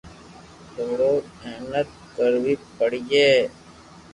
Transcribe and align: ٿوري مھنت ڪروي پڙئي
ٿوري 0.73 1.11
مھنت 1.43 1.87
ڪروي 2.15 2.53
پڙئي 2.77 3.29